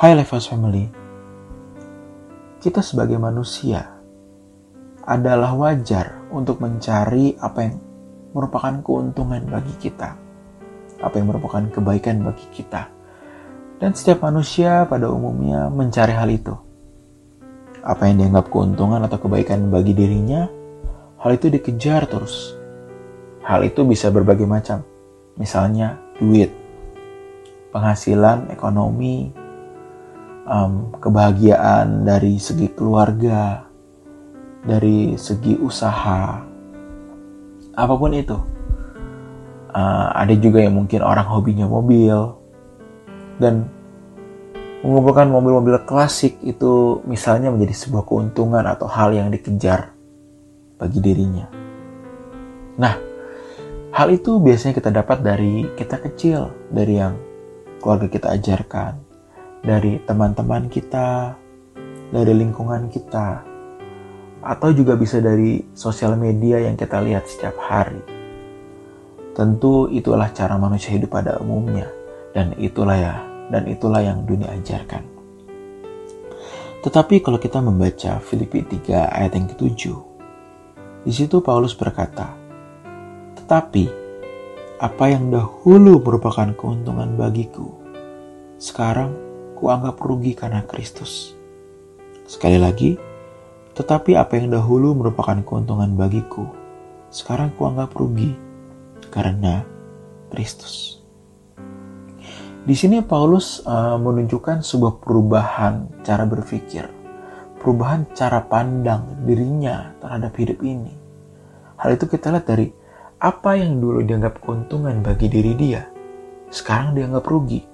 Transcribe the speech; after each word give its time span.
Hai 0.00 0.16
Levas 0.16 0.48
Family, 0.48 0.88
kita 2.56 2.80
sebagai 2.80 3.20
manusia 3.20 4.00
adalah 5.04 5.52
wajar 5.52 6.24
untuk 6.32 6.56
mencari 6.64 7.36
apa 7.36 7.68
yang 7.68 7.76
merupakan 8.32 8.80
keuntungan 8.80 9.44
bagi 9.44 9.76
kita, 9.76 10.16
apa 11.04 11.14
yang 11.20 11.28
merupakan 11.28 11.68
kebaikan 11.68 12.24
bagi 12.24 12.48
kita. 12.48 12.88
Dan 13.76 13.92
setiap 13.92 14.24
manusia 14.24 14.88
pada 14.88 15.12
umumnya 15.12 15.68
mencari 15.68 16.16
hal 16.16 16.32
itu. 16.32 16.56
Apa 17.84 18.08
yang 18.08 18.24
dianggap 18.24 18.48
keuntungan 18.48 19.04
atau 19.04 19.20
kebaikan 19.20 19.68
bagi 19.68 19.92
dirinya, 19.92 20.48
hal 21.20 21.36
itu 21.36 21.52
dikejar 21.52 22.08
terus. 22.08 22.56
Hal 23.44 23.68
itu 23.68 23.84
bisa 23.84 24.08
berbagai 24.08 24.48
macam, 24.48 24.80
misalnya 25.36 26.00
duit, 26.16 26.56
penghasilan, 27.76 28.48
ekonomi, 28.48 29.36
um, 30.46 30.94
kebahagiaan 30.96 32.06
dari 32.06 32.40
segi 32.40 32.70
keluarga, 32.72 33.64
dari 34.64 35.16
segi 35.16 35.56
usaha, 35.60 36.40
apa 37.76 37.94
pun 37.96 38.12
itu. 38.12 38.38
Uh, 39.70 40.10
ada 40.18 40.34
juga 40.34 40.66
yang 40.66 40.82
mungkin 40.82 40.98
orang 40.98 41.30
hobinya 41.30 41.62
mobil 41.62 42.34
dan 43.38 43.70
mengumpulkan 44.82 45.30
mobil-mobil 45.30 45.78
klasik 45.86 46.42
itu 46.42 46.98
misalnya 47.06 47.54
menjadi 47.54 47.86
sebuah 47.86 48.02
keuntungan 48.02 48.66
atau 48.66 48.90
hal 48.90 49.14
yang 49.14 49.30
dikejar 49.30 49.94
bagi 50.80 50.98
dirinya. 50.98 51.46
Nah, 52.80 52.94
hal 53.92 54.08
itu 54.10 54.40
biasanya 54.40 54.74
kita 54.74 54.90
dapat 54.90 55.20
dari 55.20 55.68
kita 55.76 56.00
kecil, 56.00 56.50
dari 56.72 56.98
yang 56.98 57.14
keluarga 57.78 58.08
kita 58.08 58.32
ajarkan, 58.40 59.09
dari 59.60 60.00
teman-teman 60.04 60.66
kita, 60.72 61.36
dari 62.10 62.32
lingkungan 62.32 62.88
kita, 62.88 63.44
atau 64.40 64.68
juga 64.72 64.96
bisa 64.96 65.20
dari 65.20 65.60
sosial 65.76 66.16
media 66.16 66.64
yang 66.64 66.74
kita 66.76 67.00
lihat 67.04 67.28
setiap 67.28 67.60
hari. 67.60 68.00
Tentu 69.36 69.88
itulah 69.92 70.32
cara 70.32 70.56
manusia 70.56 70.96
hidup 70.96 71.12
pada 71.12 71.36
umumnya, 71.38 71.88
dan 72.32 72.56
itulah 72.56 72.96
ya 72.96 73.14
dan 73.50 73.66
itulah 73.66 74.00
yang 74.00 74.24
dunia 74.24 74.48
ajarkan. 74.54 75.02
Tetapi 76.80 77.20
kalau 77.20 77.36
kita 77.36 77.60
membaca 77.60 78.22
Filipi 78.24 78.64
3 78.64 79.12
ayat 79.12 79.36
yang 79.36 79.52
ketujuh, 79.52 79.98
di 81.04 81.12
situ 81.12 81.44
Paulus 81.44 81.76
berkata, 81.76 82.32
Tetapi 83.36 83.84
apa 84.80 85.04
yang 85.12 85.28
dahulu 85.28 86.00
merupakan 86.00 86.48
keuntungan 86.56 87.20
bagiku, 87.20 87.68
sekarang 88.56 89.29
kuanggap 89.60 90.00
rugi 90.00 90.32
karena 90.32 90.64
Kristus. 90.64 91.36
Sekali 92.24 92.56
lagi, 92.56 92.96
tetapi 93.76 94.16
apa 94.16 94.40
yang 94.40 94.56
dahulu 94.56 94.96
merupakan 94.96 95.36
keuntungan 95.44 95.92
bagiku, 96.00 96.48
sekarang 97.12 97.52
kuanggap 97.60 97.92
rugi 97.92 98.32
karena 99.12 99.68
Kristus. 100.32 100.96
Di 102.60 102.72
sini 102.76 103.04
Paulus 103.04 103.60
uh, 103.64 104.00
menunjukkan 104.00 104.64
sebuah 104.64 105.00
perubahan 105.00 106.04
cara 106.04 106.24
berpikir, 106.24 106.88
perubahan 107.60 108.08
cara 108.16 108.40
pandang 108.40 109.24
dirinya 109.28 109.92
terhadap 110.00 110.32
hidup 110.40 110.60
ini. 110.64 110.92
Hal 111.80 111.96
itu 111.96 112.04
kita 112.08 112.32
lihat 112.32 112.48
dari 112.48 112.68
apa 113.20 113.56
yang 113.56 113.80
dulu 113.80 114.04
dianggap 114.04 114.40
keuntungan 114.40 115.00
bagi 115.00 115.28
diri 115.28 115.52
dia, 115.56 115.88
sekarang 116.52 116.96
dianggap 116.96 117.24
rugi. 117.28 117.69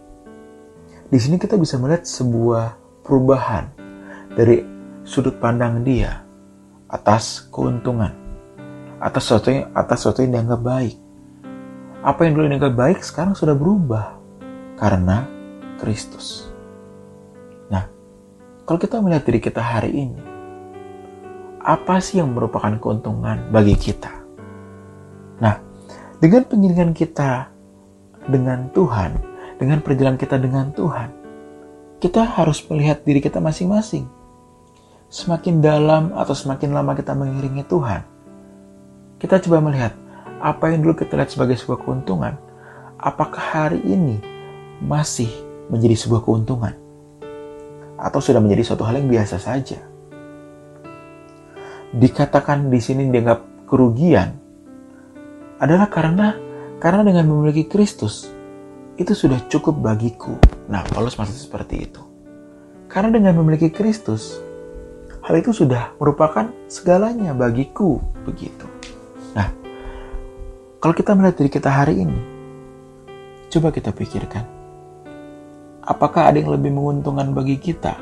Di 1.07 1.23
sini 1.23 1.39
kita 1.39 1.55
bisa 1.55 1.79
melihat 1.79 2.03
sebuah 2.03 2.75
perubahan 3.07 3.71
dari 4.35 4.59
sudut 5.07 5.39
pandang 5.39 5.87
dia 5.87 6.27
atas 6.91 7.47
keuntungan, 7.55 8.11
atas 8.99 9.31
sesuatu 9.31 9.55
yang, 9.55 9.71
atas 9.71 10.03
sesuatu 10.03 10.27
yang 10.27 10.35
dianggap 10.35 10.61
baik. 10.67 10.97
Apa 12.03 12.27
yang 12.27 12.35
dulu 12.35 12.51
dianggap 12.51 12.75
baik 12.75 12.99
sekarang 13.07 13.39
sudah 13.39 13.55
berubah 13.55 14.19
karena 14.75 15.31
Kristus. 15.79 16.51
Nah, 17.71 17.87
kalau 18.67 18.79
kita 18.83 18.99
melihat 18.99 19.23
diri 19.31 19.39
kita 19.39 19.63
hari 19.63 19.95
ini, 19.95 20.23
apa 21.63 22.03
sih 22.03 22.19
yang 22.19 22.35
merupakan 22.35 22.75
keuntungan 22.83 23.47
bagi 23.55 23.79
kita? 23.79 24.11
Nah, 25.39 25.55
dengan 26.19 26.43
pengiringan 26.51 26.91
kita 26.99 27.47
dengan 28.27 28.71
Tuhan, 28.75 29.36
dengan 29.57 29.81
perjalanan 29.81 30.21
kita 30.21 30.37
dengan 30.37 30.73
Tuhan, 30.73 31.09
kita 32.01 32.23
harus 32.25 32.61
melihat 32.69 33.01
diri 33.03 33.25
kita 33.25 33.41
masing-masing. 33.41 34.05
Semakin 35.07 35.65
dalam 35.65 36.13
atau 36.13 36.35
semakin 36.35 36.75
lama 36.75 36.93
kita 36.93 37.15
mengiringi 37.17 37.65
Tuhan, 37.65 38.03
kita 39.17 39.41
coba 39.49 39.65
melihat 39.65 39.97
apa 40.43 40.69
yang 40.69 40.85
dulu 40.85 40.99
kita 40.99 41.17
lihat 41.17 41.33
sebagai 41.33 41.57
sebuah 41.57 41.81
keuntungan, 41.81 42.37
apakah 43.01 43.41
hari 43.41 43.81
ini 43.87 44.21
masih 44.85 45.31
menjadi 45.73 45.97
sebuah 45.97 46.21
keuntungan 46.21 46.77
atau 47.97 48.21
sudah 48.21 48.45
menjadi 48.45 48.63
suatu 48.73 48.85
hal 48.85 49.01
yang 49.01 49.09
biasa 49.09 49.41
saja. 49.41 49.81
Dikatakan 51.97 52.69
di 52.69 52.81
sini 52.83 53.09
dianggap 53.09 53.65
kerugian 53.65 54.37
adalah 55.57 55.89
karena 55.89 56.37
karena 56.77 57.01
dengan 57.09 57.25
memiliki 57.25 57.65
Kristus 57.65 58.36
itu 58.97 59.13
sudah 59.13 59.41
cukup 59.49 59.81
bagiku. 59.81 60.37
Nah, 60.69 60.85
Paulus 60.89 61.17
masih 61.21 61.37
seperti 61.37 61.89
itu. 61.89 62.03
Karena 62.89 63.13
dengan 63.13 63.37
memiliki 63.37 63.69
Kristus, 63.69 64.41
hal 65.21 65.37
itu 65.37 65.53
sudah 65.53 65.93
merupakan 66.01 66.49
segalanya 66.69 67.37
bagiku, 67.37 68.01
begitu. 68.25 68.65
Nah, 69.37 69.53
kalau 70.81 70.97
kita 70.97 71.13
melihat 71.13 71.37
diri 71.41 71.51
kita 71.53 71.69
hari 71.69 72.05
ini, 72.05 72.21
coba 73.53 73.69
kita 73.73 73.93
pikirkan 73.93 74.57
apakah 75.87 76.29
ada 76.29 76.43
yang 76.43 76.51
lebih 76.51 76.75
menguntungkan 76.75 77.31
bagi 77.31 77.57
kita 77.57 77.95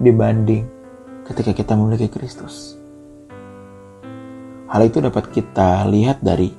dibanding 0.00 0.64
ketika 1.28 1.52
kita 1.52 1.76
memiliki 1.76 2.08
Kristus? 2.08 2.80
Hal 4.72 4.88
itu 4.88 5.04
dapat 5.04 5.28
kita 5.28 5.84
lihat 5.86 6.24
dari 6.24 6.50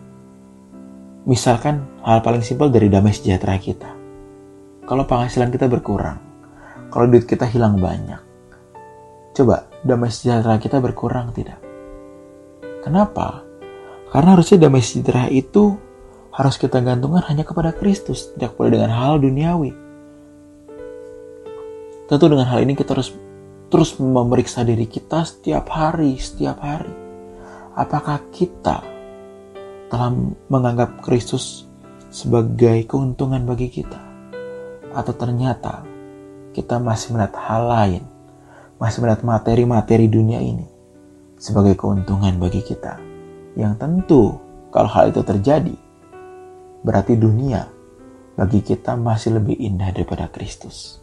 misalkan 1.25 1.89
hal 2.01 2.19
paling 2.25 2.41
simpel 2.41 2.73
dari 2.73 2.89
damai 2.89 3.13
sejahtera 3.13 3.57
kita. 3.61 3.89
Kalau 4.85 5.05
penghasilan 5.05 5.53
kita 5.53 5.69
berkurang, 5.69 6.17
kalau 6.89 7.05
duit 7.07 7.29
kita 7.29 7.45
hilang 7.45 7.77
banyak, 7.77 8.19
coba 9.37 9.69
damai 9.85 10.09
sejahtera 10.09 10.57
kita 10.57 10.81
berkurang 10.81 11.29
tidak? 11.31 11.61
Kenapa? 12.81 13.45
Karena 14.09 14.35
harusnya 14.35 14.67
damai 14.67 14.81
sejahtera 14.81 15.29
itu 15.29 15.77
harus 16.33 16.55
kita 16.57 16.81
gantungkan 16.81 17.23
hanya 17.29 17.45
kepada 17.45 17.71
Kristus, 17.71 18.33
tidak 18.33 18.57
boleh 18.57 18.73
dengan 18.73 18.91
hal 18.91 19.21
duniawi. 19.21 19.71
Tentu 22.09 22.25
dengan 22.27 22.49
hal 22.49 22.65
ini 22.65 22.75
kita 22.75 22.91
harus 22.91 23.15
terus 23.71 23.95
memeriksa 23.95 24.67
diri 24.67 24.83
kita 24.83 25.23
setiap 25.23 25.71
hari, 25.71 26.19
setiap 26.19 26.59
hari. 26.59 26.91
Apakah 27.71 28.19
kita 28.35 28.83
telah 29.87 30.11
menganggap 30.51 30.99
Kristus 30.99 31.70
sebagai 32.11 32.83
keuntungan 32.85 33.47
bagi 33.47 33.71
kita? 33.71 33.97
Atau 34.91 35.15
ternyata 35.15 35.87
kita 36.51 36.77
masih 36.77 37.15
melihat 37.15 37.39
hal 37.39 37.63
lain, 37.65 38.03
masih 38.75 38.99
melihat 38.99 39.23
materi-materi 39.23 40.11
dunia 40.11 40.43
ini 40.43 40.67
sebagai 41.39 41.79
keuntungan 41.79 42.35
bagi 42.37 42.59
kita. 42.61 42.99
Yang 43.55 43.73
tentu 43.79 44.23
kalau 44.69 44.91
hal 44.91 45.15
itu 45.15 45.23
terjadi, 45.23 45.75
berarti 46.83 47.15
dunia 47.15 47.71
bagi 48.35 48.59
kita 48.59 48.99
masih 48.99 49.39
lebih 49.39 49.55
indah 49.55 49.95
daripada 49.95 50.27
Kristus. 50.27 50.99